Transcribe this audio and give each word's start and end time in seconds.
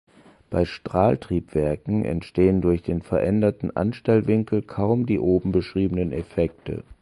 Bei 0.49 0.65
Strahltriebwerken 0.65 2.03
entstehen 2.05 2.59
durch 2.61 2.81
den 2.81 3.03
veränderten 3.03 3.69
Anstellwinkel 3.75 4.63
kaum 4.63 5.05
die 5.05 5.19
oben 5.19 5.51
beschriebenen 5.51 6.11
Effekte. 6.11 6.83